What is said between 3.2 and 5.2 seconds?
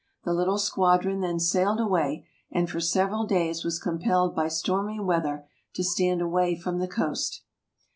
days was com pelled by stormy